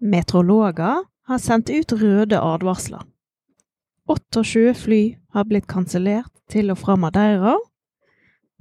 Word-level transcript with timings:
Meteorologer 0.00 1.04
har 1.28 1.38
sendt 1.38 1.70
ut 1.70 1.92
røde 1.92 2.38
advarsler. 2.38 3.02
28 4.08 4.74
fly 4.74 5.02
har 5.34 5.44
blitt 5.44 5.66
kansellert 5.68 6.32
til 6.48 6.70
og 6.72 6.78
fra 6.80 6.96
Madeira. 6.96 7.56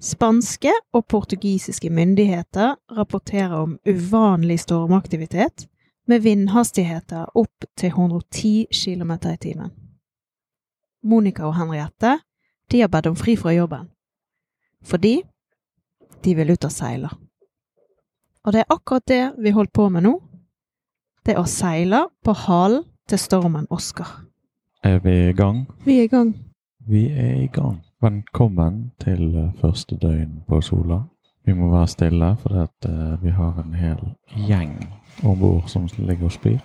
Spanske 0.04 0.74
og 0.94 1.08
portugisiske 1.10 1.90
myndigheter 1.90 2.76
rapporterer 2.98 3.56
om 3.56 3.78
uvanlig 3.88 4.60
stormaktivitet 4.66 5.68
med 6.08 6.22
vindhastigheter 6.22 7.32
opp 7.36 7.66
til 7.78 7.90
110 7.90 8.68
km 8.72 9.12
i 9.12 9.38
timen. 9.42 9.72
Monica 11.04 11.48
og 11.48 11.56
Henriette 11.56 12.18
de 12.72 12.82
har 12.82 12.92
bedt 12.92 13.08
om 13.08 13.16
fri 13.16 13.38
fra 13.40 13.54
jobben, 13.56 13.88
fordi 14.84 15.22
de 16.24 16.36
vil 16.36 16.52
ut 16.52 16.66
og 16.66 16.72
seile. 16.72 17.10
Og 18.44 18.54
det 18.54 18.64
er 18.64 18.74
akkurat 18.74 19.08
det 19.08 19.24
vi 19.40 19.52
holdt 19.56 19.74
på 19.74 19.90
med 19.90 20.04
nå. 20.04 20.14
Det 21.28 21.34
er 21.36 21.42
å 21.44 21.50
seile 21.52 22.06
på 22.24 22.32
halen 22.46 22.86
til 23.12 23.20
stormen 23.20 23.66
Oskar. 23.68 24.08
Er 24.80 25.02
vi 25.04 25.12
i 25.28 25.34
gang? 25.36 25.66
Vi 25.84 25.98
er 26.00 26.06
i 26.06 26.08
gang. 26.08 26.30
Vi 26.88 27.02
er 27.12 27.34
i 27.42 27.50
gang. 27.52 27.82
Velkommen 28.00 28.78
til 29.04 29.36
eh, 29.36 29.50
første 29.60 29.98
døgn 30.00 30.38
på 30.48 30.62
Sola. 30.64 31.02
Vi 31.44 31.52
må 31.52 31.68
være 31.74 31.90
stille, 31.92 32.30
for 32.40 32.62
at, 32.62 32.88
uh, 32.88 33.18
vi 33.20 33.34
har 33.36 33.60
en 33.60 33.76
hel 33.76 34.00
gjeng 34.48 34.72
om 35.28 35.36
bord 35.42 35.68
som 35.68 35.90
ligger 35.98 36.30
og 36.30 36.32
spyr. 36.38 36.64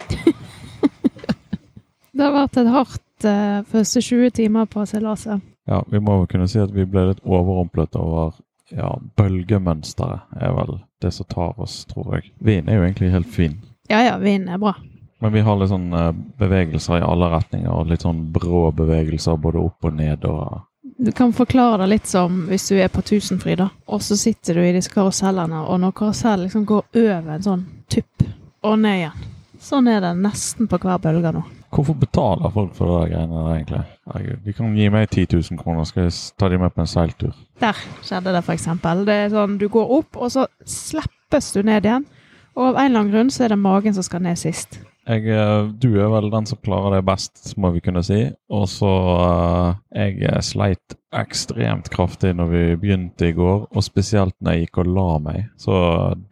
Det 2.15 2.23
har 2.23 2.37
vært 2.37 2.63
et 2.63 2.71
hardt 2.71 3.27
uh, 3.27 3.67
første 3.67 3.99
20 3.99 4.31
timer 4.39 4.71
på 4.71 4.87
seilaset. 4.87 5.43
Ja, 5.67 5.83
vi 5.91 5.99
må 5.99 6.21
vel 6.21 6.31
kunne 6.31 6.47
si 6.47 6.63
at 6.63 6.71
vi 6.71 6.87
ble 6.87 7.09
litt 7.11 7.27
overrumplet 7.27 7.99
over 7.99 8.39
ja, 8.71 8.95
bølgemønsteret. 9.19 10.31
er 10.39 10.55
vel 10.55 10.79
det 11.03 11.11
som 11.19 11.27
tar 11.27 11.59
oss, 11.59 11.81
tror 11.91 12.21
jeg. 12.21 12.31
Vinden 12.39 12.71
er 12.71 12.79
jo 12.79 12.87
egentlig 12.87 13.11
helt 13.19 13.35
fin. 13.35 13.59
Ja 13.91 14.03
ja, 14.05 14.19
vinden 14.19 14.55
er 14.55 14.59
bra. 14.63 14.75
Men 15.23 15.33
vi 15.33 15.41
har 15.47 15.59
litt 15.59 15.71
sånn 15.71 15.93
eh, 15.95 16.11
bevegelser 16.39 16.99
i 16.99 17.07
alle 17.07 17.29
retninger, 17.31 17.71
og 17.71 17.91
litt 17.91 18.03
sånn 18.03 18.25
brå 18.35 18.69
bevegelser 18.75 19.39
både 19.39 19.61
opp 19.63 19.87
og 19.87 19.95
ned. 19.95 20.25
og... 20.27 20.65
Du 21.03 21.13
kan 21.15 21.33
forklare 21.35 21.83
det 21.83 21.91
litt 21.93 22.11
som 22.11 22.45
hvis 22.51 22.69
du 22.71 22.77
er 22.79 22.91
på 22.91 23.05
Tusenfryd, 23.07 23.61
da. 23.63 23.69
Og 23.87 24.03
så 24.03 24.19
sitter 24.19 24.59
du 24.59 24.65
i 24.67 24.75
disse 24.75 24.91
karusellene, 24.91 25.63
og 25.63 25.79
når 25.83 25.95
karusellen 25.99 26.49
liksom 26.49 26.67
går 26.67 26.83
over 27.05 27.37
en 27.37 27.47
sånn 27.47 27.63
tupp 27.91 28.27
og 28.67 28.79
ned 28.83 28.99
igjen. 29.01 29.29
Sånn 29.63 29.87
er 29.91 30.01
det 30.03 30.17
nesten 30.19 30.67
på 30.67 30.79
hver 30.83 30.99
bølge 31.03 31.31
nå. 31.37 31.43
Hvorfor 31.73 31.95
betaler 31.97 32.51
folk 32.53 32.75
for 32.77 32.91
det 32.91 33.13
greiene 33.13 33.45
der, 33.45 33.53
egentlig? 33.55 33.83
Herregud, 34.11 34.41
de 34.45 34.55
kan 34.57 34.75
gi 34.77 34.89
meg 34.93 35.07
10 35.07 35.29
000 35.39 35.61
kroner, 35.63 35.87
skal 35.89 36.09
jeg 36.09 36.17
ta 36.37 36.51
de 36.51 36.59
med 36.61 36.75
på 36.75 36.83
en 36.83 36.91
seiltur. 36.91 37.37
Der 37.63 37.79
skjedde 38.03 38.35
det, 38.35 38.43
for 38.43 38.57
eksempel. 38.59 39.07
Det 39.07 39.15
er 39.21 39.31
sånn, 39.33 39.55
du 39.63 39.69
går 39.73 39.95
opp, 40.01 40.19
og 40.19 40.35
så 40.35 40.49
slippes 40.67 41.53
du 41.55 41.63
ned 41.63 41.87
igjen. 41.87 42.11
Og 42.57 42.73
av 42.73 42.79
en 42.79 42.89
eller 42.91 43.01
annen 43.01 43.13
grunn 43.13 43.31
så 43.33 43.47
er 43.47 43.55
det 43.55 43.61
magen 43.61 43.95
som 43.97 44.05
skal 44.07 44.25
ned 44.25 44.41
sist. 44.41 44.81
Jeg, 45.03 45.25
eh, 45.35 45.65
du 45.83 45.97
er 45.99 46.11
vel 46.13 46.29
den 46.31 46.47
som 46.47 46.61
klarer 46.63 46.95
det 46.95 47.07
best, 47.09 47.57
må 47.59 47.73
vi 47.75 47.81
kunne 47.83 48.05
si. 48.07 48.21
Og 48.55 48.69
så 48.71 48.91
eh, 49.19 49.73
Jeg 49.99 50.21
eh, 50.31 50.43
sleit 50.47 50.95
ekstremt 51.13 51.91
kraftig 51.93 52.31
når 52.39 52.53
vi 52.53 52.61
begynte 52.85 53.29
i 53.29 53.35
går, 53.37 53.67
og 53.67 53.85
spesielt 53.85 54.37
når 54.41 54.55
jeg 54.55 54.67
gikk 54.67 54.79
og 54.85 54.93
la 54.95 55.09
meg. 55.25 55.49
Så 55.61 55.75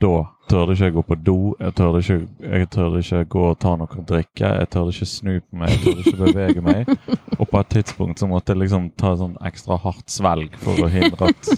da 0.00 0.14
tørde 0.50 0.76
ikke 0.76 0.86
jeg 0.86 0.96
gå 0.96 1.04
på 1.08 1.18
do, 1.26 1.36
jeg 1.58 1.76
tørde 1.80 2.04
ikke, 2.04 2.20
jeg 2.46 2.70
tørde 2.70 3.02
ikke 3.02 3.24
gå 3.34 3.44
og 3.50 3.58
ta 3.60 3.74
noe 3.78 4.00
å 4.00 4.06
drikke, 4.06 4.54
jeg 4.62 4.70
tørde 4.72 4.94
ikke 4.94 5.10
snu 5.10 5.34
på 5.42 5.60
meg, 5.60 5.74
jeg 5.74 5.82
tørde 5.82 6.06
ikke 6.06 6.30
bevege 6.30 6.64
meg. 6.64 6.94
Og 7.36 7.44
på 7.50 7.60
et 7.60 7.74
tidspunkt 7.74 8.22
så 8.22 8.30
måtte 8.30 8.54
jeg 8.54 8.62
liksom 8.64 8.88
ta 8.98 9.16
sånn 9.18 9.36
ekstra 9.50 9.78
hardt 9.82 10.08
svelg 10.10 10.56
for 10.62 10.86
å 10.86 10.90
hindre 10.94 11.34
at 11.34 11.52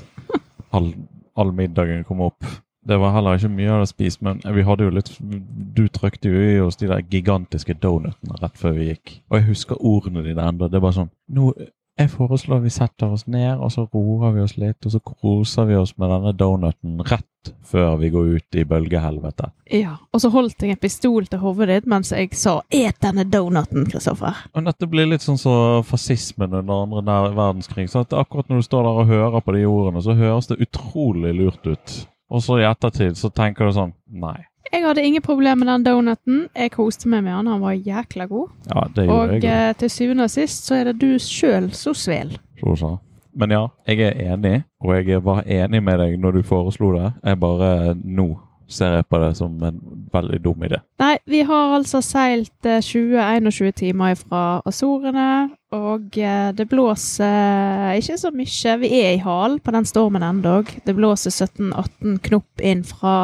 all, 0.72 0.92
all 1.36 1.55
middagen 1.56 2.05
kom 2.08 2.24
opp. 2.24 2.40
Det 2.83 2.98
var 2.98 3.12
heller 3.14 3.38
ikke 3.38 3.52
mye 3.52 3.70
av 3.70 3.84
det 3.84 3.91
spist, 3.92 4.22
men 4.27 4.41
vi 4.42 4.64
hadde 4.66 4.88
jo 4.88 4.94
litt 4.97 5.12
Du 5.20 5.84
trykte 5.88 6.33
jo 6.33 6.41
i 6.42 6.56
oss 6.61 6.80
de 6.80 6.89
der 6.91 7.05
gigantiske 7.06 7.77
donutene 7.78 8.41
rett 8.42 8.58
før 8.58 8.74
vi 8.78 8.89
gikk. 8.91 9.20
Og 9.30 9.39
jeg 9.39 9.48
husker 9.52 9.78
ordene 9.78 10.24
dine 10.27 10.48
ennå. 10.50 10.69
Det 10.69 10.80
er 10.80 10.84
bare 10.84 10.98
sånn 10.98 11.12
Nå, 11.30 11.52
Jeg 11.98 12.08
foreslår 12.08 12.62
vi 12.64 12.70
setter 12.72 13.12
oss 13.12 13.27
ned, 13.28 13.61
og 13.61 13.69
så 13.70 13.84
roer 13.92 14.33
vi 14.33 14.40
oss 14.40 14.56
litt, 14.56 14.80
og 14.86 14.95
så 14.95 14.98
koser 15.05 15.67
vi 15.68 15.77
oss 15.77 15.92
med 16.01 16.08
denne 16.08 16.33
donuten 16.33 17.02
rett 17.05 17.52
før 17.68 17.98
vi 18.01 18.08
går 18.11 18.30
ut 18.39 18.56
i 18.56 18.64
bølgehelvete. 18.64 19.51
Ja, 19.77 19.96
Og 20.12 20.23
så 20.23 20.30
holdt 20.33 20.62
jeg 20.62 20.73
en 20.73 20.80
pistol 20.80 21.27
til 21.27 21.42
hodet 21.42 21.68
ditt 21.68 21.86
mens 21.86 22.12
jeg 22.12 22.35
sa 22.35 22.62
'et 22.70 22.96
denne 23.02 23.24
donuten', 23.24 23.90
Kristoffer. 23.90 24.35
Og 24.55 24.64
dette 24.64 24.86
blir 24.89 25.06
litt 25.06 25.20
sånn 25.20 25.39
som 25.39 25.83
fascismen 25.85 26.55
under 26.55 26.83
andre 26.83 27.35
verdenskrig. 27.36 27.90
Så 27.90 28.01
at 28.01 28.12
akkurat 28.12 28.48
når 28.48 28.56
du 28.56 28.62
står 28.62 28.83
der 28.83 29.01
og 29.02 29.06
hører 29.06 29.40
på 29.40 29.52
de 29.52 29.64
ordene, 29.67 30.02
så 30.02 30.14
høres 30.14 30.46
det 30.46 30.61
utrolig 30.61 31.35
lurt 31.35 31.67
ut. 31.67 32.06
Og 32.32 32.40
så 32.42 32.56
i 32.62 32.64
ettertid 32.64 33.18
så 33.20 33.28
tenker 33.36 33.68
du 33.68 33.74
sånn 33.76 33.92
Nei. 34.08 34.38
Jeg 34.72 34.86
hadde 34.86 35.02
ingen 35.04 35.20
problemer 35.20 35.58
med 35.60 35.68
den 35.68 35.82
donuten. 35.84 36.36
Jeg 36.56 36.70
koste 36.72 37.08
meg 37.12 37.26
med 37.26 37.34
han, 37.36 37.48
han 37.50 37.60
var 37.60 37.74
jækla 37.76 38.24
god. 38.30 38.52
Ja, 38.70 38.84
det 38.96 39.04
gjorde 39.04 39.34
Og 39.36 39.42
jeg. 39.42 39.68
eh, 39.68 39.74
til 39.82 39.90
syvende 39.92 40.24
og 40.24 40.32
sist 40.32 40.64
så 40.64 40.78
er 40.78 40.84
det 40.88 40.94
du 41.02 41.18
sjøl 41.20 41.66
som 41.76 41.92
svel. 41.98 42.38
Så. 42.62 42.94
Men 43.36 43.50
ja, 43.52 43.66
jeg 43.88 44.00
er 44.06 44.32
enig, 44.32 44.62
og 44.80 44.94
jeg 44.96 45.20
var 45.24 45.42
enig 45.44 45.82
med 45.82 45.98
deg 46.00 46.16
når 46.20 46.38
du 46.38 46.42
foreslo 46.48 46.92
det. 46.96 47.10
Jeg 47.24 47.40
bare 47.42 47.94
nå 48.00 48.26
ser 48.72 48.98
jeg 48.98 49.08
på 49.10 49.20
det 49.22 49.33
som 49.38 49.55
en 49.64 49.80
veldig 50.12 50.40
dum 50.44 50.64
idé. 50.66 50.80
Nei, 51.02 51.16
vi 51.28 51.42
har 51.48 51.74
altså 51.77 52.00
seilt 52.05 52.68
eh, 52.68 52.83
20-21 52.83 53.72
timer 53.78 54.16
fra 54.18 54.42
Azorene, 54.68 55.28
og 55.72 56.18
eh, 56.20 56.50
det 56.56 56.66
blåser 56.70 57.96
ikke 58.00 58.18
så 58.20 58.32
mye. 58.34 58.77
Vi 58.82 58.90
er 58.98 59.14
i 59.14 59.22
halen 59.24 59.61
på 59.62 59.74
den 59.77 59.88
stormen 59.88 60.27
ennå. 60.27 60.58
Det 60.86 60.96
blåser 60.96 61.32
17-18 61.32 62.18
knop 62.28 62.64
inn 62.72 62.84
fra, 62.86 63.14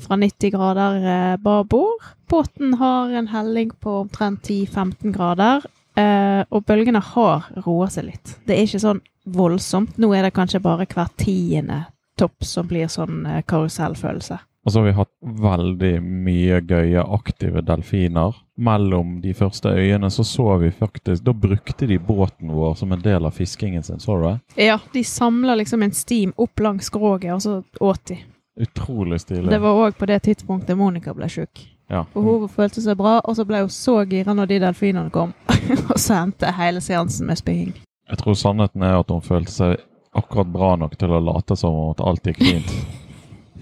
fra 0.00 0.20
90 0.20 0.54
grader 0.56 1.00
eh, 1.04 1.38
babord. 1.44 2.04
Båten 2.30 2.76
har 2.80 3.12
en 3.14 3.30
helling 3.32 3.72
på 3.80 4.00
omtrent 4.04 4.48
10-15 4.48 5.12
grader, 5.14 5.64
eh, 6.00 6.42
og 6.50 6.64
bølgene 6.68 7.02
har 7.14 7.50
roa 7.66 7.90
seg 7.92 8.08
litt. 8.10 8.38
Det 8.44 8.56
er 8.56 8.68
ikke 8.68 8.84
sånn 8.84 9.04
voldsomt. 9.24 9.98
Nå 10.00 10.12
er 10.14 10.26
det 10.26 10.34
kanskje 10.36 10.62
bare 10.64 10.86
hver 10.88 11.12
tiende 11.20 11.84
topp 12.18 12.44
som 12.46 12.66
blir 12.68 12.90
sånn 12.92 13.24
eh, 13.26 13.42
karusellfølelse. 13.48 14.38
Og 14.64 14.72
så 14.72 14.80
har 14.80 14.86
vi 14.86 14.92
hatt 14.96 15.10
veldig 15.20 15.92
mye 16.02 16.60
gøye 16.64 17.02
aktive 17.16 17.60
delfiner. 17.66 18.34
Mellom 18.56 19.18
de 19.20 19.34
første 19.34 19.68
øyene 19.68 20.08
så 20.10 20.24
så 20.24 20.56
vi 20.62 20.70
faktisk 20.70 21.24
Da 21.26 21.32
brukte 21.32 21.88
de 21.90 21.98
båten 21.98 22.52
vår 22.54 22.74
som 22.78 22.92
en 22.92 23.02
del 23.02 23.26
av 23.26 23.34
fiskingen 23.34 23.82
sin, 23.82 23.98
så 24.00 24.16
du 24.16 24.26
det? 24.28 24.64
Ja, 24.64 24.78
de 24.92 25.04
samla 25.04 25.54
liksom 25.54 25.82
en 25.82 25.92
stim 25.92 26.32
opp 26.36 26.60
langs 26.60 26.86
skroget, 26.86 27.34
og 27.34 27.42
så 27.42 27.62
åt 27.80 28.06
de. 28.08 28.18
Utrolig 28.60 29.20
stilig. 29.20 29.50
Det 29.50 29.58
var 29.58 29.84
òg 29.86 29.98
på 29.98 30.06
det 30.06 30.22
tidspunktet 30.22 30.78
Monica 30.78 31.14
ble 31.14 31.28
sjuk. 31.28 31.66
ja. 31.90 32.06
Og 32.14 32.22
hun 32.22 32.48
følte 32.48 32.80
seg 32.80 32.96
bra, 32.96 33.18
og 33.20 33.36
så 33.36 33.44
ble 33.44 33.64
hun 33.66 33.70
så 33.70 34.04
gira 34.08 34.32
når 34.34 34.46
de 34.46 34.60
delfinene 34.62 35.10
kom. 35.10 35.34
og 35.90 35.98
så 35.98 36.22
endte 36.22 36.54
hele 36.56 36.80
seansen 36.80 37.26
med 37.26 37.36
spying. 37.42 37.74
Jeg 38.08 38.18
tror 38.20 38.34
sannheten 38.34 38.82
er 38.82 39.00
at 39.00 39.10
hun 39.10 39.22
følte 39.24 39.52
seg 39.52 39.76
akkurat 40.14 40.46
bra 40.46 40.76
nok 40.76 40.96
til 40.96 41.10
å 41.10 41.20
late 41.20 41.56
som 41.56 41.74
om 41.74 41.90
at 41.90 42.00
alt 42.00 42.30
gikk 42.30 42.44
fint. 42.44 42.76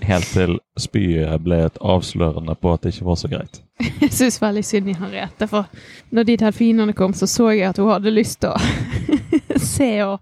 Helt 0.03 0.27
til 0.35 0.57
spyet 0.81 1.43
ble 1.45 1.61
et 1.67 1.77
avslørende 1.79 2.55
på 2.59 2.73
at 2.75 2.83
det 2.83 2.95
ikke 2.95 3.07
var 3.07 3.19
så 3.21 3.31
greit. 3.31 3.61
Jeg 4.03 4.13
syns 4.15 4.41
veldig 4.43 4.65
synd 4.67 4.91
i 4.91 4.97
Henriette, 4.99 5.47
for 5.51 5.69
når 6.11 6.27
de 6.29 6.37
delfinene 6.43 6.95
kom, 6.99 7.15
så 7.15 7.27
så 7.31 7.51
jeg 7.53 7.69
at 7.71 7.79
hun 7.79 7.91
hadde 7.91 8.13
lyst 8.15 8.43
til 8.43 8.51
å 8.53 8.59
se 9.75 9.91
og 10.05 10.21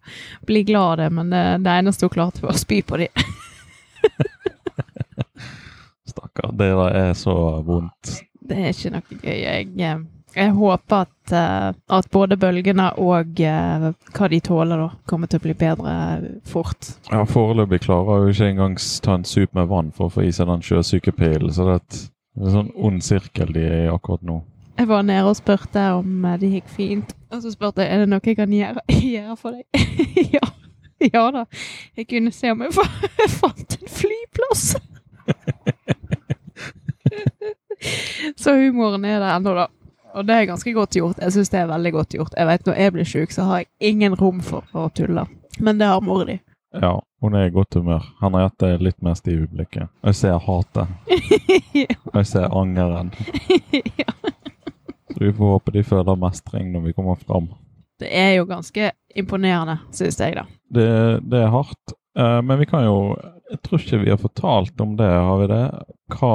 bli 0.48 0.62
glad 0.68 0.92
av 0.92 0.96
det, 1.02 1.10
men 1.16 1.32
det, 1.32 1.44
det 1.64 1.76
eneste 1.80 2.06
hun 2.06 2.14
klarte, 2.14 2.44
var 2.44 2.56
å 2.56 2.60
spy 2.60 2.82
på 2.86 3.00
dem. 3.00 3.24
Stakkar. 6.10 6.52
Det 6.56 6.70
er 6.70 7.12
så 7.18 7.34
vondt. 7.66 8.16
Det 8.40 8.56
er 8.58 8.72
ikke 8.72 8.94
noe 8.96 9.20
gøy. 9.20 9.36
Jeg, 9.36 9.68
eh, 9.78 10.00
jeg 10.34 10.52
håper 10.54 10.96
at, 11.04 11.32
eh, 11.34 11.72
at 11.96 12.10
både 12.10 12.36
bølgene 12.38 12.86
og 13.02 13.40
eh, 13.42 13.86
hva 14.14 14.28
de 14.30 14.40
tåler, 14.44 14.78
da, 14.78 14.90
kommer 15.10 15.30
til 15.30 15.40
å 15.40 15.44
bli 15.46 15.54
bedre 15.58 15.94
fort. 16.46 16.92
Ja, 17.10 17.24
Foreløpig 17.26 17.82
klarer 17.86 18.24
hun 18.24 18.30
ikke 18.30 18.50
engang 18.52 18.78
ta 19.02 19.16
en 19.18 19.26
sup 19.26 19.54
med 19.58 19.70
vann 19.72 19.90
for 19.96 20.06
å 20.06 20.14
få 20.14 20.26
i 20.28 20.32
seg 20.34 20.50
den 20.50 20.62
sjøsykepillen. 20.66 21.50
Så 21.54 21.66
det 21.66 21.74
er, 21.74 21.82
et, 21.82 21.98
det 22.36 22.44
er 22.44 22.52
en 22.52 22.58
sånn 22.58 22.72
ond 22.78 23.02
sirkel 23.04 23.50
de 23.56 23.66
er 23.66 23.82
i 23.86 23.90
akkurat 23.92 24.22
nå. 24.26 24.40
Jeg 24.78 24.88
var 24.88 25.02
nede 25.04 25.28
og 25.28 25.36
spurte 25.36 25.82
om 25.98 26.24
eh, 26.24 26.38
det 26.40 26.52
gikk 26.54 26.70
fint. 26.76 27.16
Og 27.34 27.42
så 27.42 27.52
spurte 27.54 27.84
jeg 27.84 27.94
er 27.94 28.04
det 28.04 28.12
noe 28.12 28.24
jeg 28.24 28.38
kan 28.38 28.54
gjøre, 28.54 28.86
gjøre 29.16 29.36
for 29.40 29.58
deg. 29.58 29.90
ja. 30.36 30.52
ja 31.10 31.24
da. 31.34 31.44
Jeg 31.98 32.08
kunne 32.14 32.32
se 32.34 32.54
om 32.54 32.62
jeg 32.64 32.78
fant 33.40 33.76
en 33.80 33.92
flyplass. 33.98 34.70
så 38.38 38.54
humoren 38.54 39.04
er 39.04 39.18
der 39.18 39.34
ennå, 39.34 39.58
da. 39.58 39.68
Og 40.14 40.26
det 40.26 40.34
er 40.36 40.48
ganske 40.50 40.72
godt 40.74 40.96
gjort. 40.96 41.20
Jeg 41.22 41.32
syns 41.34 41.52
det 41.52 41.60
er 41.60 41.70
veldig 41.70 41.92
godt 41.92 42.14
gjort. 42.16 42.34
Jeg 42.36 42.46
vet 42.48 42.66
Når 42.66 42.78
jeg 42.82 42.92
blir 42.92 43.08
sjuk, 43.08 43.34
så 43.34 43.46
har 43.48 43.62
jeg 43.62 43.92
ingen 43.92 44.14
rom 44.18 44.40
for 44.44 44.66
å 44.74 44.88
tulle. 44.94 45.26
Men 45.60 45.78
det 45.78 45.86
har 45.90 46.00
mora 46.04 46.26
di. 46.26 46.38
Ja, 46.80 46.94
hun 47.20 47.34
er 47.34 47.48
i 47.48 47.54
godt 47.54 47.74
humør. 47.74 48.04
Henriette 48.20 48.68
er 48.74 48.82
litt 48.82 49.00
mer 49.02 49.16
stiv 49.18 49.42
i 49.44 49.48
blikket. 49.50 49.90
Og 50.02 50.12
jeg 50.12 50.18
ser 50.20 50.38
hatet. 50.44 50.92
Og 52.12 52.16
jeg 52.20 52.28
ser 52.30 52.54
angeren. 52.56 53.10
ja. 53.98 54.14
Så 55.10 55.18
vi 55.18 55.32
får 55.34 55.54
håpe 55.56 55.74
de 55.74 55.82
føler 55.84 56.18
mestring 56.22 56.70
når 56.72 56.84
vi 56.86 56.94
kommer 56.94 57.18
fram. 57.18 57.50
Det 58.00 58.08
er 58.16 58.36
jo 58.38 58.46
ganske 58.48 58.92
imponerende, 59.18 59.80
syns 59.92 60.20
jeg, 60.22 60.36
da. 60.38 60.46
Det, 60.70 60.86
det 61.26 61.42
er 61.42 61.50
hardt. 61.52 61.96
Eh, 62.18 62.38
men 62.46 62.58
vi 62.58 62.66
kan 62.70 62.86
jo 62.86 63.16
Jeg 63.50 63.58
tror 63.66 63.82
ikke 63.82 63.98
vi 64.04 64.10
har 64.12 64.18
fortalt 64.22 64.80
om 64.80 64.92
det, 64.96 65.06
har 65.10 65.38
vi 65.40 65.46
det? 65.50 65.64
Hva 66.14 66.34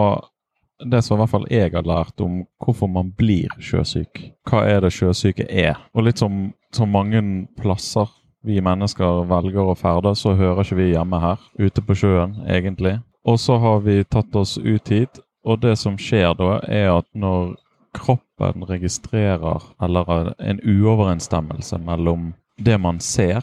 det 0.83 1.01
som 1.05 1.15
i 1.15 1.21
hvert 1.21 1.31
fall 1.31 1.47
jeg 1.51 1.71
har 1.73 1.87
lært 1.87 2.21
om 2.23 2.43
hvorfor 2.61 2.89
man 2.91 3.11
blir 3.15 3.51
sjøsyk. 3.63 4.21
Hva 4.49 4.65
er 4.67 4.83
det 4.83 4.93
sjøsyke 4.95 5.47
er? 5.47 5.79
Og 5.95 6.07
litt 6.07 6.21
som, 6.21 6.49
som 6.75 6.91
mange 6.91 7.21
plasser 7.59 8.09
vi 8.45 8.59
mennesker 8.61 9.23
velger 9.29 9.71
å 9.71 9.77
ferdes, 9.77 10.21
så 10.21 10.35
hører 10.37 10.61
ikke 10.61 10.77
vi 10.77 10.91
hjemme 10.91 11.19
her. 11.21 11.41
Ute 11.57 11.81
på 11.81 11.97
sjøen, 11.97 12.37
egentlig. 12.45 12.99
Og 13.25 13.39
så 13.41 13.57
har 13.57 13.79
vi 13.85 14.03
tatt 14.03 14.35
oss 14.37 14.57
ut 14.61 14.91
hit, 14.91 15.21
og 15.45 15.63
det 15.63 15.75
som 15.81 15.97
skjer 15.97 16.35
da, 16.37 16.59
er 16.69 16.91
at 16.93 17.07
når 17.17 17.55
kroppen 17.95 18.65
registrerer 18.67 19.63
eller 19.81 20.33
en 20.37 20.59
uoverensstemmelse 20.61 21.79
mellom 21.81 22.33
det 22.59 22.77
man 22.81 22.99
ser 22.99 23.41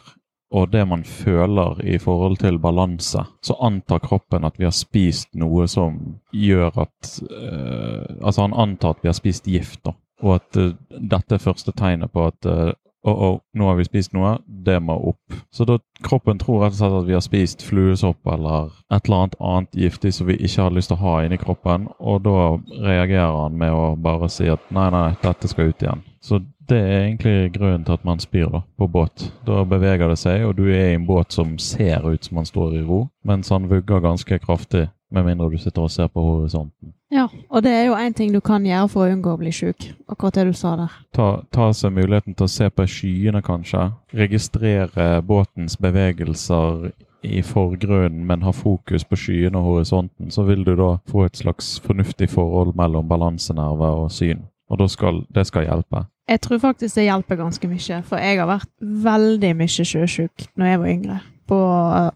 og 0.52 0.68
det 0.72 0.84
man 0.88 1.04
føler 1.04 1.80
i 1.84 1.98
forhold 1.98 2.36
til 2.42 2.58
balanse, 2.60 3.24
så 3.42 3.56
antar 3.64 4.02
kroppen 4.04 4.44
at 4.44 4.58
vi 4.60 4.68
har 4.68 4.76
spist 4.76 5.30
noe 5.38 5.64
som 5.70 5.98
gjør 6.32 6.84
at 6.84 7.12
uh, 7.30 8.04
Altså, 8.20 8.42
han 8.42 8.54
antar 8.54 8.96
at 8.96 9.02
vi 9.02 9.08
har 9.08 9.16
spist 9.16 9.48
gift, 9.48 9.80
da. 9.86 9.96
Og 10.22 10.36
at 10.36 10.60
uh, 10.60 10.74
dette 10.92 11.34
er 11.34 11.42
første 11.42 11.72
tegnet 11.72 12.12
på 12.12 12.26
at 12.28 12.46
uh, 12.46 12.70
oh, 13.02 13.22
oh, 13.28 13.38
nå 13.56 13.66
har 13.66 13.80
vi 13.80 13.86
spist 13.88 14.12
noe, 14.12 14.36
det 14.46 14.76
må 14.84 14.94
opp. 15.12 15.38
Så 15.50 15.64
da 15.68 15.78
kroppen 16.04 16.40
tror 16.42 16.62
rett 16.62 16.76
og 16.76 16.80
slett 16.82 16.98
at 17.00 17.08
vi 17.08 17.16
har 17.16 17.24
spist 17.24 17.64
fluesopp 17.66 18.28
eller 18.34 18.70
et 18.92 19.08
eller 19.08 19.24
annet 19.24 19.40
annet 19.40 19.82
giftig 19.84 20.12
som 20.14 20.28
vi 20.28 20.36
ikke 20.38 20.68
har 20.68 20.76
lyst 20.76 20.92
til 20.92 21.00
å 21.00 21.04
ha 21.06 21.16
inni 21.24 21.40
kroppen, 21.40 21.88
og 21.98 22.22
da 22.28 22.38
reagerer 22.84 23.40
han 23.40 23.58
med 23.58 23.74
å 23.74 23.92
bare 23.96 24.30
si 24.32 24.50
at 24.52 24.68
nei, 24.74 24.88
nei, 24.94 25.08
dette 25.24 25.50
skal 25.50 25.72
ut 25.72 25.86
igjen. 25.86 26.04
Så 26.22 26.38
det 26.68 26.78
er 26.78 27.04
egentlig 27.04 27.52
grunnen 27.52 27.84
til 27.84 27.92
at 27.92 28.04
man 28.04 28.20
spyr 28.22 28.48
da, 28.52 28.62
på 28.78 28.86
båt. 28.86 29.28
Da 29.46 29.64
beveger 29.68 30.08
det 30.08 30.18
seg, 30.20 30.44
og 30.46 30.56
du 30.56 30.66
er 30.70 30.92
i 30.92 30.96
en 30.96 31.06
båt 31.06 31.32
som 31.32 31.58
ser 31.58 32.06
ut 32.06 32.24
som 32.24 32.40
man 32.40 32.48
står 32.48 32.78
i 32.78 32.82
ro, 32.86 33.06
mens 33.24 33.52
han 33.52 33.70
vugger 33.70 34.00
ganske 34.00 34.38
kraftig, 34.38 34.88
med 35.12 35.26
mindre 35.26 35.50
du 35.52 35.58
sitter 35.60 35.84
og 35.84 35.90
ser 35.92 36.08
på 36.08 36.22
horisonten. 36.24 36.94
Ja, 37.12 37.26
og 37.50 37.62
det 37.62 37.72
er 37.76 37.84
jo 37.90 37.96
én 38.00 38.14
ting 38.16 38.32
du 38.32 38.40
kan 38.40 38.64
gjøre 38.64 38.88
for 38.88 39.04
å 39.04 39.12
unngå 39.12 39.34
å 39.34 39.40
bli 39.40 39.52
sjuk. 39.52 39.90
Akkurat 40.08 40.38
det 40.38 40.46
du 40.48 40.54
sa 40.56 40.76
der. 40.80 40.94
Ta, 41.12 41.26
ta 41.52 41.68
seg 41.76 41.92
muligheten 41.92 42.32
til 42.32 42.48
å 42.48 42.52
se 42.52 42.70
på 42.72 42.86
skyene, 42.88 43.42
kanskje. 43.44 43.90
Registrere 44.16 45.20
båtens 45.20 45.76
bevegelser 45.76 46.88
i 47.22 47.42
forgrunnen, 47.44 48.24
men 48.26 48.42
ha 48.42 48.54
fokus 48.56 49.04
på 49.04 49.18
skyene 49.20 49.60
og 49.60 49.68
horisonten, 49.68 50.30
så 50.32 50.46
vil 50.48 50.64
du 50.64 50.72
da 50.80 50.96
få 51.10 51.26
et 51.28 51.36
slags 51.36 51.74
fornuftig 51.84 52.30
forhold 52.32 52.72
mellom 52.80 53.08
balansenerve 53.08 53.92
og 54.06 54.10
syn. 54.10 54.46
Og 54.72 54.88
skal, 54.90 55.20
det 55.28 55.44
skal 55.46 55.68
hjelpe. 55.68 56.06
Jeg 56.30 56.40
tror 56.40 56.58
faktisk 56.62 56.96
det 56.96 57.08
hjelper 57.08 57.40
ganske 57.40 57.68
mye, 57.68 57.98
for 58.06 58.22
jeg 58.22 58.38
har 58.38 58.48
vært 58.48 58.70
veldig 58.80 59.52
mye 59.58 59.86
sjøsjuk 59.86 60.46
når 60.54 60.70
jeg 60.70 60.80
var 60.82 60.92
yngre. 60.92 61.18
På 61.50 61.58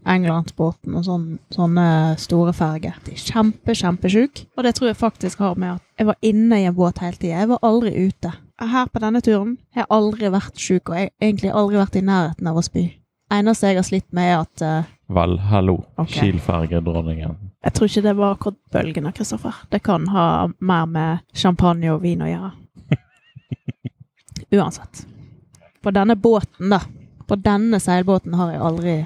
Englandsbåten 0.09 0.95
og 0.97 1.05
sånn, 1.05 1.25
sånne 1.53 1.87
store 2.23 2.55
ferger. 2.57 2.95
Er 3.11 3.21
kjempe, 3.21 3.75
kjempesjuk. 3.77 4.45
Og 4.57 4.65
det 4.65 4.77
tror 4.79 4.93
jeg 4.93 5.01
faktisk 5.01 5.43
har 5.43 5.59
med 5.61 5.75
at 5.75 5.83
jeg 5.99 6.09
var 6.09 6.21
inne 6.25 6.61
i 6.63 6.69
en 6.71 6.77
båt 6.77 7.03
hele 7.03 7.19
tida. 7.19 7.43
Jeg 7.43 7.51
var 7.51 7.67
aldri 7.67 7.93
ute. 8.07 8.33
Her 8.63 8.87
på 8.89 9.03
denne 9.03 9.21
turen 9.21 9.57
har 9.75 9.85
jeg 9.85 9.93
aldri 9.99 10.31
vært 10.33 10.63
sjuk, 10.63 10.89
og 10.89 10.97
jeg 10.97 11.11
har 11.11 11.27
egentlig 11.27 11.53
aldri 11.53 11.83
vært 11.83 11.99
i 11.99 12.07
nærheten 12.07 12.49
av 12.49 12.57
å 12.57 12.65
spy. 12.65 12.87
Eneste 13.35 13.73
jeg 13.73 13.81
har 13.81 13.89
slitt 13.89 14.07
med, 14.15 14.31
er 14.31 14.45
at 14.45 14.63
uh, 14.63 14.93
Vel, 15.17 15.37
hallo. 15.51 15.81
Okay. 15.99 16.31
Kiel-fergedronningen. 16.31 17.35
Jeg 17.67 17.75
tror 17.75 17.91
ikke 17.91 18.05
det 18.07 18.15
var 18.19 18.37
akkurat 18.37 18.59
bølgene, 18.73 19.13
Kristoffer. 19.15 19.59
Det 19.71 19.83
kan 19.87 20.07
ha 20.15 20.47
mer 20.59 20.87
med 20.91 21.27
champagne 21.35 21.91
og 21.93 22.01
vin 22.07 22.23
å 22.23 22.31
gjøre. 22.31 22.53
Uansett. 24.55 25.07
På 25.83 25.91
denne 25.95 26.17
båten, 26.17 26.71
da. 26.71 26.81
På 27.27 27.39
denne 27.39 27.81
seilbåten 27.83 28.35
har 28.39 28.53
jeg 28.53 28.63
aldri 28.63 28.97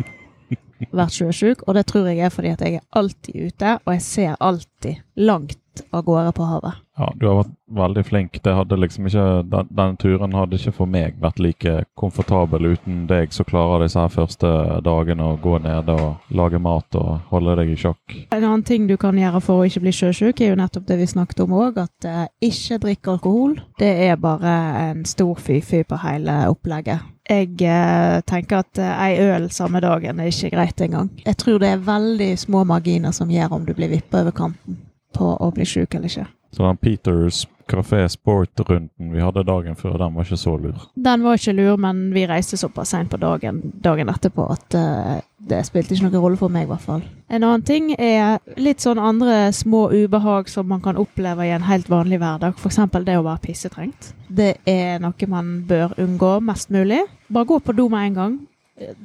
vært 0.96 1.14
sjøsjuk, 1.16 1.64
og 1.68 1.76
det 1.76 1.86
tror 1.88 2.08
jeg 2.08 2.24
er 2.24 2.32
fordi 2.32 2.52
at 2.54 2.64
jeg 2.64 2.80
er 2.80 2.86
alltid 2.96 3.48
ute, 3.48 3.74
og 3.84 3.94
jeg 3.94 4.04
ser 4.04 4.36
alltid 4.40 5.02
langt 5.20 5.59
av 5.90 6.04
gårde 6.04 6.32
på 6.32 6.46
havet. 6.46 6.78
Ja, 7.00 7.12
du 7.16 7.26
har 7.26 7.36
vært 7.38 7.52
veldig 7.80 8.02
flink. 8.04 8.38
Liksom 8.44 9.06
ikke, 9.08 9.26
den, 9.48 9.68
Denne 9.72 9.96
turen 10.00 10.34
hadde 10.36 10.58
ikke 10.58 10.74
for 10.76 10.90
meg 10.90 11.16
vært 11.22 11.38
like 11.40 11.74
komfortabel 11.98 12.72
uten 12.74 13.06
deg 13.08 13.32
som 13.32 13.48
klarer 13.48 13.86
disse 13.86 14.00
her 14.00 14.12
første 14.12 14.50
dagene 14.84 15.30
å 15.30 15.38
gå 15.40 15.56
nede 15.64 15.94
og 15.96 16.34
lage 16.36 16.60
mat 16.60 16.98
og 17.00 17.30
holde 17.30 17.56
deg 17.62 17.72
i 17.72 17.78
sjakk. 17.80 18.16
En 18.28 18.42
annen 18.42 18.66
ting 18.66 18.88
du 18.90 18.96
kan 19.00 19.18
gjøre 19.18 19.40
for 19.44 19.62
å 19.62 19.68
ikke 19.68 19.84
bli 19.86 19.94
sjøsjuk, 19.96 20.42
er 20.42 20.52
jo 20.52 20.58
nettopp 20.60 20.90
det 20.90 20.98
vi 21.00 21.08
snakket 21.14 21.44
om 21.46 21.56
òg, 21.62 21.80
at 21.80 22.10
eh, 22.10 22.26
ikke 22.50 22.80
drikk 22.84 23.14
alkohol. 23.14 23.56
Det 23.80 23.94
er 24.10 24.20
bare 24.20 24.58
en 24.90 25.06
stor 25.08 25.40
fy-fy 25.40 25.86
på 25.88 26.02
hele 26.04 26.42
opplegget. 26.50 27.08
Jeg 27.30 27.54
eh, 27.62 28.20
tenker 28.26 28.64
at 28.64 28.82
eh, 28.82 29.02
ei 29.06 29.24
øl 29.30 29.48
samme 29.54 29.80
dagen 29.80 30.20
er 30.20 30.28
ikke 30.32 30.52
greit 30.52 30.84
engang. 30.84 31.08
Jeg 31.24 31.38
tror 31.40 31.62
det 31.62 31.72
er 31.72 31.88
veldig 31.88 32.30
små 32.44 32.66
marginer 32.68 33.14
som 33.16 33.30
gjør 33.32 33.60
om 33.60 33.66
du 33.68 33.72
blir 33.78 33.92
vippa 33.92 34.24
over 34.24 34.36
kanten 34.36 34.82
på 35.16 35.32
å 35.36 35.50
bli 35.54 35.66
sjuk 35.68 35.94
eller 35.94 36.10
ikke. 36.10 36.28
Så 36.50 36.66
den 36.66 36.80
Peters 36.82 37.44
Café 37.70 38.08
Sport-runden 38.08 39.12
vi 39.12 39.20
hadde 39.22 39.44
dagen 39.46 39.76
før, 39.78 39.94
den 39.98 40.14
var 40.14 40.26
ikke 40.26 40.38
så 40.40 40.56
lur? 40.58 40.88
Den 40.98 41.22
var 41.22 41.38
ikke 41.38 41.54
lur, 41.54 41.76
men 41.78 42.08
vi 42.14 42.26
reiste 42.26 42.58
såpass 42.58 42.90
seint 42.90 43.12
på 43.12 43.20
dagen, 43.22 43.60
dagen 43.84 44.10
etterpå 44.10 44.48
at 44.50 44.74
uh, 44.74 45.20
det 45.38 45.62
spilte 45.68 45.94
ikke 45.94 46.08
noen 46.08 46.24
rolle 46.24 46.40
for 46.40 46.52
meg, 46.52 46.66
i 46.66 46.70
hvert 46.72 46.86
fall. 46.88 47.06
En 47.30 47.46
annen 47.46 47.64
ting 47.66 47.92
er 47.94 48.40
litt 48.58 48.82
sånn 48.82 48.98
andre 48.98 49.52
små 49.54 49.86
ubehag 49.94 50.50
som 50.50 50.66
man 50.70 50.82
kan 50.82 50.98
oppleve 50.98 51.46
i 51.46 51.54
en 51.54 51.68
helt 51.70 51.90
vanlig 51.92 52.18
hverdag. 52.18 52.58
F.eks. 52.58 52.82
det 53.06 53.18
å 53.20 53.26
være 53.28 53.44
pissetrengt. 53.46 54.12
Det 54.26 54.56
er 54.68 54.98
noe 55.02 55.30
man 55.30 55.60
bør 55.70 55.94
unngå 56.02 56.36
mest 56.50 56.74
mulig. 56.74 57.04
Bare 57.30 57.46
gå 57.46 57.60
på 57.62 57.78
do 57.78 57.86
med 57.92 58.10
en 58.10 58.18
gang. 58.18 58.38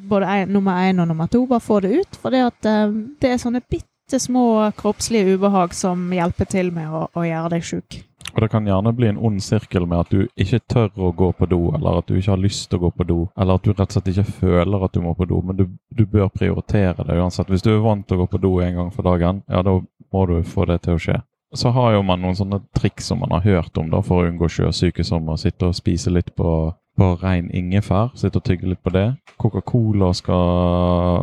Både 0.09 0.31
en, 0.31 0.53
nummer 0.55 0.79
én 0.87 1.01
og 1.03 1.11
nummer 1.11 1.29
to. 1.29 1.45
Bare 1.49 1.61
få 1.61 1.83
det 1.85 1.93
ut. 1.99 2.17
For 2.21 2.33
det, 2.33 2.47
at, 2.49 2.65
uh, 2.65 2.89
det 3.21 3.35
er 3.35 3.41
sånne 3.41 3.61
bitte 3.61 3.94
bitte 4.05 4.19
små 4.19 4.71
kroppslige 4.71 5.33
ubehag 5.33 5.73
som 5.73 6.13
hjelper 6.13 6.45
til 6.45 6.71
med 6.71 6.89
å, 6.93 7.07
å 7.13 7.23
gjøre 7.25 7.49
deg 7.55 7.63
sjuk. 7.65 8.03
Og 8.35 8.41
det 8.43 8.49
kan 8.51 8.67
gjerne 8.67 8.91
bli 8.93 9.07
en 9.07 9.17
ond 9.17 9.41
sirkel 9.41 9.85
med 9.87 10.03
at 10.03 10.11
du 10.11 10.27
ikke 10.35 10.59
tør 10.59 10.91
å 11.07 11.11
gå 11.11 11.31
på 11.33 11.47
do, 11.49 11.59
eller 11.73 11.99
at 11.99 12.07
du 12.07 12.17
ikke 12.17 12.33
har 12.35 12.41
lyst 12.41 12.69
til 12.69 12.77
å 12.77 12.83
gå 12.85 12.91
på 12.99 13.07
do, 13.07 13.17
eller 13.37 13.57
at 13.57 13.63
du 13.63 13.71
rett 13.71 13.87
og 13.87 13.95
slett 13.95 14.11
ikke 14.11 14.37
føler 14.41 14.85
at 14.85 14.93
du 14.93 15.01
må 15.01 15.13
på 15.17 15.25
do, 15.29 15.41
men 15.41 15.57
du, 15.57 15.65
du 15.89 16.05
bør 16.05 16.29
prioritere 16.29 17.05
det 17.07 17.17
uansett. 17.17 17.49
Hvis 17.49 17.65
du 17.65 17.71
er 17.73 17.81
vant 17.81 18.05
til 18.05 18.17
å 18.19 18.25
gå 18.25 18.27
på 18.35 18.41
do 18.43 18.59
en 18.61 18.77
gang 18.81 18.91
for 18.93 19.07
dagen, 19.07 19.41
ja, 19.49 19.63
da 19.65 19.79
må 19.79 20.25
du 20.29 20.35
få 20.43 20.67
det 20.69 20.83
til 20.85 20.99
å 20.99 21.01
skje. 21.01 21.21
Så 21.55 21.71
har 21.71 21.95
jo 21.95 22.03
man 22.03 22.21
noen 22.21 22.37
sånne 22.37 22.59
triks 22.75 23.07
som 23.09 23.23
man 23.23 23.33
har 23.33 23.45
hørt 23.45 23.77
om 23.79 23.89
da, 23.89 24.03
for 24.05 24.21
å 24.21 24.29
unngå 24.29 24.51
sjøsyke, 24.51 25.05
som 25.07 25.29
å 25.31 25.39
sitte 25.39 25.71
og 25.71 25.77
spise 25.77 26.13
litt 26.13 26.35
på 26.35 26.49
på 26.95 27.11
rein 27.21 27.49
ingefær. 27.53 28.13
Sitte 28.17 28.39
og 28.39 28.47
tygge 28.47 28.71
litt 28.71 28.81
på 28.83 28.93
det. 28.95 29.05
Coca-Cola 29.41 30.11
skal 30.15 30.35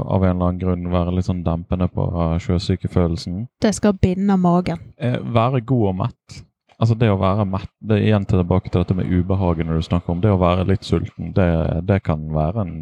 av 0.04 0.24
en 0.24 0.34
eller 0.36 0.48
annen 0.48 0.60
grunn 0.60 0.88
være 0.92 1.14
litt 1.16 1.28
sånn 1.28 1.44
dempende 1.46 1.88
på 1.92 2.06
sjøsykefølelsen. 2.44 3.46
Det 3.62 3.74
skal 3.76 3.96
binde 4.00 4.36
magen. 4.40 4.82
Eh, 4.98 5.18
være 5.20 5.62
god 5.68 5.88
og 5.92 5.98
mett. 6.04 6.42
Altså 6.82 6.96
det 6.98 7.12
å 7.12 7.18
være 7.20 7.44
mett 7.46 7.70
Det 7.78 7.94
er 7.94 8.08
igjen 8.08 8.24
tilbake 8.26 8.70
til 8.72 8.82
dette 8.82 8.96
med 8.98 9.06
ubehaget 9.06 9.68
når 9.68 9.78
du 9.78 9.86
snakker 9.86 10.14
om. 10.14 10.22
Det 10.22 10.32
å 10.32 10.40
være 10.40 10.66
litt 10.66 10.86
sulten, 10.86 11.30
det, 11.36 11.48
det 11.86 12.02
kan 12.02 12.24
være 12.34 12.66
en 12.66 12.74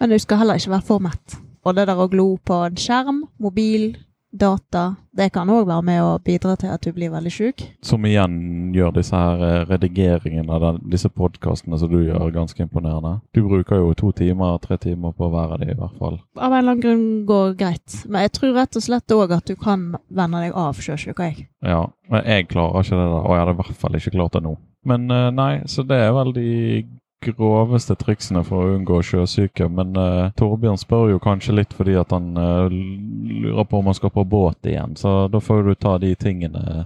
Men 0.00 0.10
du 0.10 0.18
skal 0.18 0.42
heller 0.42 0.58
ikke 0.58 0.74
være 0.74 0.88
for 0.88 1.04
mett. 1.04 1.36
Og 1.64 1.76
det 1.76 1.86
der 1.88 2.00
å 2.00 2.10
glo 2.10 2.34
på 2.44 2.64
en 2.66 2.76
skjerm, 2.76 3.22
mobil, 3.40 3.94
data, 4.34 4.96
det 5.14 5.28
kan 5.34 5.50
òg 5.52 5.68
være 5.68 5.84
med 5.86 6.00
å 6.02 6.16
bidra 6.24 6.56
til 6.58 6.72
at 6.74 6.82
du 6.82 6.90
blir 6.94 7.12
veldig 7.12 7.32
sjuk. 7.32 7.62
Som 7.86 8.06
igjen 8.08 8.72
gjør 8.74 8.96
disse 8.96 9.18
her 9.18 9.44
eh, 9.46 9.60
redigeringene 9.70 10.58
av 10.58 10.80
disse 10.90 11.08
podkastene 11.08 11.78
som 11.78 11.92
du 11.92 12.00
gjør, 12.02 12.32
ganske 12.34 12.60
imponerende. 12.64 13.20
Du 13.36 13.44
bruker 13.46 13.78
jo 13.78 13.94
to 13.98 14.10
timer, 14.16 14.58
tre 14.64 14.78
timer 14.82 15.14
på 15.14 15.30
hver 15.30 15.54
av 15.54 15.62
de 15.62 15.70
i 15.70 15.78
hvert 15.78 16.00
fall. 16.00 16.18
Av 16.34 16.50
en 16.50 16.58
eller 16.58 16.74
annen 16.74 16.82
grunn 16.82 17.06
går 17.28 17.54
greit. 17.60 18.00
Men 18.08 18.26
jeg 18.26 18.34
tror 18.40 18.58
rett 18.58 18.80
og 18.80 18.86
slett 18.88 19.16
òg 19.16 19.36
at 19.38 19.46
du 19.50 19.54
kan 19.60 19.92
venne 20.08 20.42
deg 20.44 20.58
av 20.58 20.82
sjøsjuka, 20.82 21.30
jeg. 21.30 21.48
Ja, 21.64 21.86
men 22.10 22.26
jeg 22.28 22.50
klarer 22.50 22.82
ikke 22.82 22.98
det 22.98 23.06
der, 23.06 23.20
og 23.22 23.32
jeg 23.32 23.44
hadde 23.44 23.56
i 23.56 23.62
hvert 23.62 23.82
fall 23.84 24.00
ikke 24.00 24.16
klart 24.18 24.36
det 24.36 24.44
nå. 24.48 24.58
Men 24.84 25.08
eh, 25.14 25.30
nei, 25.32 25.52
så 25.70 25.86
det 25.86 26.02
er 26.02 26.16
veldig 26.16 26.50
groveste 27.32 27.96
triksene 27.96 28.44
for 28.44 28.62
å 28.62 28.74
unngå 28.76 29.00
sjøsyke. 29.02 29.68
Men 29.72 29.96
uh, 29.96 30.30
Torbjørn 30.38 30.80
spør 30.80 31.14
jo 31.14 31.22
kanskje 31.22 31.56
litt 31.56 31.74
fordi 31.74 31.96
at 32.00 32.12
han 32.14 32.34
uh, 32.36 32.66
lurer 32.68 33.68
på 33.68 33.80
om 33.80 33.90
han 33.90 33.96
skal 33.96 34.12
på 34.14 34.26
båt 34.28 34.68
igjen. 34.68 34.96
Så 35.00 35.26
da 35.32 35.40
får 35.40 35.62
du 35.64 35.74
ta 35.74 35.96
de 36.02 36.14
tingene 36.14 36.84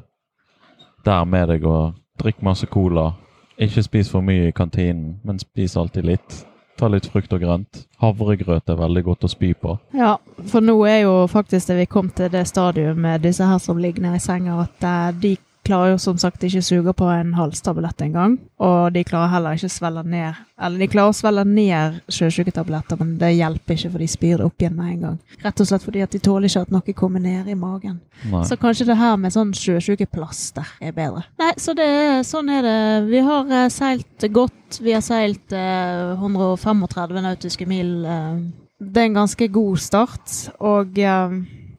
der 1.05 1.25
med 1.25 1.49
deg 1.53 1.67
og 1.67 1.97
drikk 2.21 2.43
masse 2.45 2.67
cola. 2.71 3.13
Ikke 3.59 3.83
spis 3.83 4.11
for 4.13 4.23
mye 4.23 4.49
i 4.49 4.55
kantinen, 4.55 5.19
men 5.27 5.41
spis 5.43 5.77
alltid 5.77 6.07
litt. 6.07 6.45
Ta 6.79 6.87
litt 6.87 7.09
frukt 7.11 7.33
og 7.35 7.43
grønt. 7.43 7.81
Havregrøt 7.99 8.71
er 8.71 8.79
veldig 8.79 9.03
godt 9.09 9.27
å 9.27 9.31
spy 9.33 9.51
på. 9.59 9.75
Ja, 9.99 10.13
for 10.47 10.63
nå 10.63 10.77
er 10.87 11.01
jo 11.09 11.15
faktisk 11.31 11.73
det 11.73 11.81
vi 11.81 11.89
kom 11.91 12.13
til 12.15 12.31
det 12.31 12.45
stadium 12.47 13.01
med 13.03 13.27
disse 13.27 13.47
her 13.47 13.59
som 13.59 13.81
ligger 13.83 14.07
nede 14.07 14.21
i 14.21 14.23
senga, 14.23 14.61
at 14.63 14.87
uh, 14.87 15.11
de 15.11 15.35
klarer 15.69 15.93
jo 15.93 15.99
som 16.01 16.19
sagt 16.21 16.45
ikke 16.47 16.63
suge 16.65 16.93
på 16.97 17.09
en 17.13 17.35
halstablett 17.37 18.01
engang. 18.05 18.39
Og 18.65 18.93
de 18.95 19.05
klarer 19.07 19.33
heller 19.35 19.59
ikke 19.59 19.69
å 19.69 19.73
svelge 19.73 20.05
ned 20.09 20.39
Eller 20.59 20.83
de 20.83 20.89
klarer 20.91 21.13
å 21.13 21.17
svelge 21.17 21.45
ned 21.47 21.99
sjøsyketabletter, 22.11 22.99
men 22.99 23.13
det 23.21 23.35
hjelper 23.37 23.77
ikke, 23.77 23.93
for 23.93 24.03
de 24.03 24.09
spyr 24.11 24.41
det 24.41 24.49
opp 24.49 24.65
igjen 24.65 24.77
med 24.79 24.93
en 24.93 25.03
gang. 25.05 25.19
Rett 25.45 25.63
og 25.63 25.69
slett 25.71 25.85
fordi 25.87 26.03
at 26.03 26.15
de 26.15 26.23
tåler 26.25 26.51
ikke 26.51 26.65
at 26.67 26.73
noe 26.75 26.95
kommer 26.99 27.23
ned 27.23 27.51
i 27.51 27.57
magen. 27.59 28.01
Nei. 28.27 28.43
Så 28.49 28.59
kanskje 28.59 28.89
det 28.89 28.99
her 28.99 29.15
med 29.21 29.35
sånn 29.35 29.53
sjøsykeplaster 29.55 30.73
er 30.83 30.97
bedre. 30.97 31.23
Nei, 31.39 31.53
så 31.61 31.77
det, 31.79 31.89
sånn 32.27 32.51
er 32.51 32.67
det. 32.67 32.79
Vi 33.13 33.23
har 33.29 33.53
uh, 33.53 33.67
seilt 33.71 34.27
godt. 34.35 34.81
Vi 34.83 34.93
har 34.93 35.05
seilt 35.05 35.55
eh, 35.57 36.17
135 36.19 37.23
nautiske 37.25 37.69
mil. 37.71 37.95
Uh, 38.05 38.43
det 38.79 39.05
er 39.05 39.09
en 39.09 39.21
ganske 39.23 39.49
god 39.55 39.81
start, 39.83 40.35
og 40.63 40.99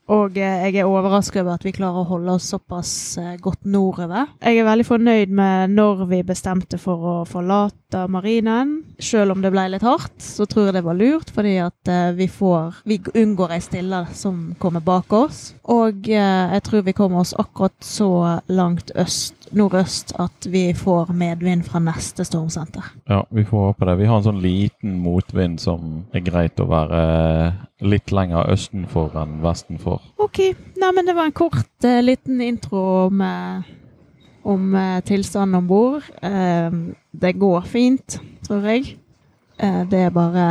Og 0.09 0.37
eh, 0.41 0.65
jeg 0.65 0.81
er 0.81 0.89
overrasket 0.89 1.43
over 1.43 1.59
at 1.59 1.65
vi 1.65 1.73
klarer 1.75 2.01
å 2.01 2.09
holde 2.09 2.33
oss 2.33 2.49
såpass 2.49 2.91
eh, 3.21 3.35
godt 3.41 3.67
nordover. 3.69 4.31
Jeg 4.41 4.57
er 4.57 4.65
veldig 4.65 4.85
fornøyd 4.87 5.33
med 5.37 5.75
når 5.77 6.05
vi 6.09 6.21
bestemte 6.25 6.79
for 6.81 7.05
å 7.05 7.15
forlate 7.29 8.07
marinen. 8.09 8.79
Selv 9.01 9.35
om 9.35 9.43
det 9.43 9.51
ble 9.53 9.67
litt 9.69 9.85
hardt, 9.85 10.17
så 10.23 10.47
tror 10.49 10.69
jeg 10.69 10.79
det 10.79 10.85
var 10.87 10.97
lurt, 10.97 11.29
fordi 11.35 11.55
at 11.61 11.91
eh, 11.93 12.09
vi 12.17 12.29
får 12.31 12.81
Vi 12.89 12.99
unngår 13.21 13.53
ei 13.53 13.61
stille 13.63 14.01
som 14.17 14.41
kommer 14.61 14.81
bak 14.85 15.13
oss. 15.13 15.53
Og 15.69 16.09
jeg 16.09 16.63
tror 16.65 16.85
vi 16.87 16.95
kommer 16.97 17.21
oss 17.21 17.35
akkurat 17.37 17.75
så 17.85 18.39
langt 18.49 18.89
øst, 18.97 19.38
nordøst 19.55 20.13
at 20.19 20.47
vi 20.51 20.69
får 20.77 21.11
medvind 21.17 21.65
fra 21.67 21.81
neste 21.83 22.25
stormsenter. 22.27 22.85
Ja, 23.09 23.23
vi 23.33 23.45
får 23.47 23.65
håpe 23.69 23.87
det. 23.89 23.95
Vi 23.99 24.07
har 24.09 24.19
en 24.19 24.27
sånn 24.27 24.41
liten 24.43 24.99
motvind 25.03 25.59
som 25.61 26.03
er 26.13 26.23
greit 26.25 26.61
å 26.61 26.67
være 26.69 27.01
litt 27.85 28.13
lenger 28.13 28.51
østenfor 28.53 29.17
enn 29.19 29.39
vestenfor. 29.43 30.01
Ok, 30.21 30.41
Nei, 30.79 30.91
men 30.95 31.07
det 31.07 31.15
var 31.17 31.29
en 31.29 31.35
kort 31.35 31.87
uh, 31.87 31.99
liten 32.03 32.41
intro 32.43 32.83
om, 33.07 33.21
uh, 33.21 33.63
om 34.47 34.69
uh, 34.75 34.99
tilstanden 35.05 35.59
om 35.59 35.67
bord. 35.69 36.05
Det 36.19 37.33
går 37.41 37.65
fint, 37.67 38.19
tror 38.45 38.69
jeg. 38.69 38.93
Det 39.59 39.99
er 40.05 40.13
bare 40.15 40.45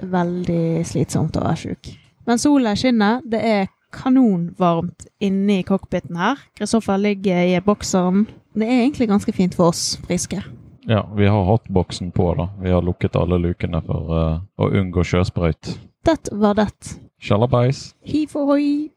veldig 0.00 0.86
slitsomt 0.88 1.36
å 1.36 1.42
være 1.44 1.60
sjuk. 1.60 1.90
Men 2.24 2.40
sola 2.40 2.72
skinner. 2.78 3.20
Det 3.26 3.40
er 3.44 3.68
kanonvarmt 3.94 5.06
inne 5.20 5.60
i 5.60 5.66
cockpiten 5.66 6.16
her. 6.16 6.40
Kristoffer 6.58 7.00
ligger 7.00 7.42
i 7.42 7.60
bokseren. 7.64 8.26
Det 8.54 8.66
er 8.66 8.82
egentlig 8.84 9.08
ganske 9.10 9.34
fint 9.34 9.54
for 9.58 9.70
oss 9.70 9.98
friske. 10.06 10.42
Ja, 10.88 11.04
vi 11.16 11.26
har 11.28 11.44
hatt 11.44 11.68
boksen 11.68 12.10
på, 12.10 12.32
da. 12.34 12.48
Vi 12.62 12.72
har 12.72 12.82
lukket 12.82 13.16
alle 13.16 13.38
lukene 13.38 13.82
for 13.86 14.14
uh, 14.14 14.40
å 14.58 14.70
unngå 14.80 15.04
sjøsprøyt. 15.06 15.74
Det 16.06 16.32
var 16.32 16.56
det. 16.58 16.96
Sjalabais! 17.20 17.90
Hiv 18.08 18.34
ohoi! 18.40 18.88